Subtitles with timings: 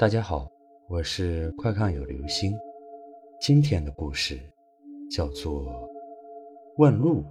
[0.00, 0.50] 大家好，
[0.88, 2.56] 我是快看有流星。
[3.38, 4.40] 今天的故事
[5.10, 5.62] 叫做
[6.78, 7.22] 《问路》。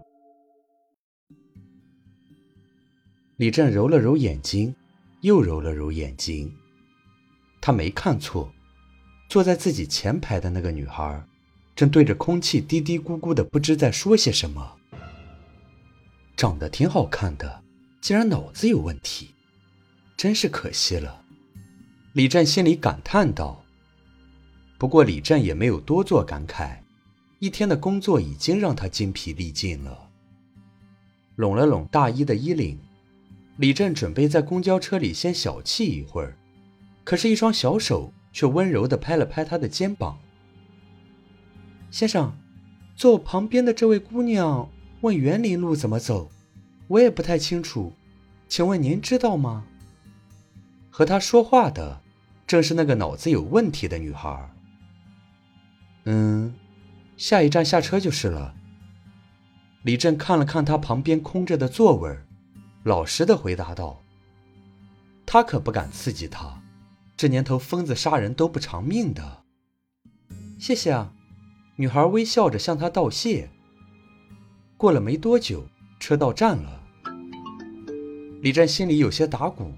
[3.38, 4.76] 李正揉了揉眼睛，
[5.22, 6.54] 又揉了揉眼睛，
[7.60, 8.54] 他没看错，
[9.32, 11.26] 坐在自己前排的那个女孩，
[11.76, 14.78] 正对着空气嘀嘀咕咕的，不知在说些什么。
[16.38, 17.64] 长得挺好看的，
[18.00, 19.34] 竟然脑子有问题，
[20.16, 21.26] 真是可惜了。
[22.14, 23.64] 李振心里感叹道
[24.80, 26.80] ：“不过李振也没有多做感慨，
[27.38, 30.10] 一天的工作已经让他精疲力尽了。”
[31.38, 32.80] 拢了拢大衣的衣领，
[33.58, 36.36] 李振准备在公交车里先小憩一会儿，
[37.04, 40.18] 可是，一双小手却温柔地拍了拍他的肩膀
[41.92, 42.36] ：“先生，
[42.96, 44.68] 坐我旁边的这位姑娘
[45.02, 46.32] 问园林路怎么走，
[46.88, 47.94] 我也不太清楚，
[48.48, 49.66] 请问您知道吗？”
[50.92, 52.02] 和他说话的，
[52.50, 54.52] 正是那个脑子有问题的女孩。
[56.06, 56.56] 嗯，
[57.16, 58.56] 下一站下车就是了。
[59.84, 62.18] 李振看了看他旁边空着的座位，
[62.82, 64.02] 老实的回答道
[65.28, 66.64] ：“他可不敢刺激他，
[67.16, 69.44] 这年头疯子杀人都不偿命的。”
[70.58, 71.14] 谢谢啊，
[71.76, 73.52] 女孩微笑着向他道谢。
[74.76, 75.68] 过了没多久，
[76.00, 76.82] 车到站了。
[78.42, 79.72] 李振心里有些打鼓。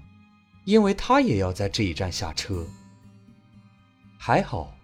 [0.64, 2.66] 因为他也要在这一站下车。
[4.18, 4.76] 还好，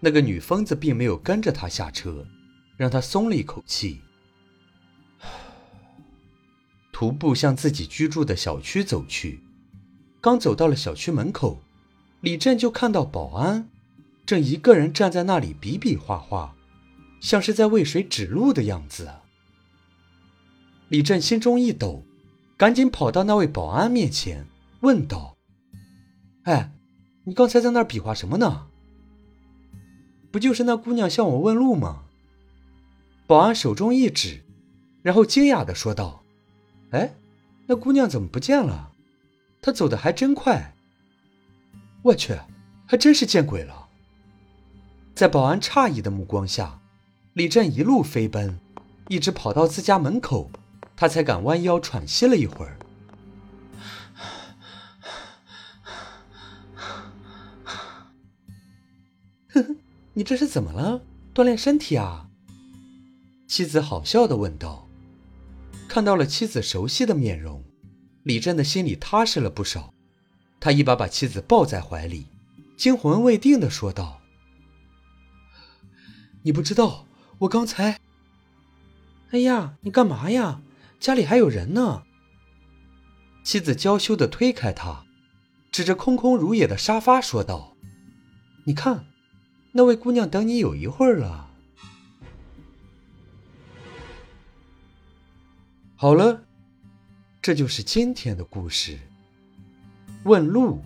[0.00, 2.26] 那个女疯子并没有跟着他下车，
[2.76, 4.00] 让他松了一口气。
[6.92, 9.40] 徒步向自己居住的小区走去，
[10.20, 11.62] 刚走到了小区门口，
[12.20, 13.68] 李振就看到保安
[14.26, 16.54] 正一个人站在那里比比划划，
[17.20, 19.10] 像是在为谁指路的样子。
[20.90, 22.04] 李振心中一抖，
[22.58, 24.46] 赶紧跑到那位保安面前。
[24.82, 25.36] 问道
[26.44, 26.72] ：“哎，
[27.24, 28.66] 你刚才在那儿比划什么呢？
[30.30, 32.04] 不就是那姑娘向我问路吗？”
[33.26, 34.42] 保安手中一指，
[35.02, 36.24] 然后惊讶的说道
[36.90, 37.14] ：“哎，
[37.66, 38.92] 那姑娘怎么不见了？
[39.62, 40.74] 她走的还真快。
[42.02, 42.36] 我去，
[42.84, 43.88] 还真是见鬼了！”
[45.14, 46.80] 在保安诧异的目光下，
[47.34, 48.58] 李振一路飞奔，
[49.08, 50.50] 一直跑到自家门口，
[50.96, 52.78] 他才敢弯腰喘息了一会儿。
[60.14, 61.02] 你这是怎么了？
[61.34, 62.28] 锻炼身体啊？
[63.48, 64.88] 妻子好笑的问道。
[65.88, 67.64] 看到了妻子熟悉的面容，
[68.22, 69.92] 李振的心里踏实了不少。
[70.60, 72.26] 他一把把妻子抱在怀里，
[72.76, 74.20] 惊魂未定的说道
[76.44, 77.06] ：“你不知道，
[77.40, 77.98] 我刚才……
[79.30, 80.60] 哎呀，你干嘛呀？
[81.00, 82.02] 家里还有人呢。”
[83.44, 85.04] 妻子娇羞的推开他，
[85.70, 87.74] 指着空空如也的沙发说道
[88.66, 89.06] ：“你看。”
[89.72, 91.48] 那位姑娘等你有一会儿了。
[95.96, 96.44] 好了，
[97.40, 98.98] 这就是今天的故事。
[100.24, 100.82] 问路。